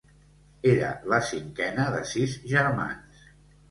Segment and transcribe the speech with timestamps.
[0.71, 3.27] Era la cinquena de sis germans.